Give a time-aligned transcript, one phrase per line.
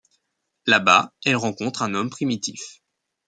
[0.65, 2.81] Là-bas, elle rencontre un homme primitif.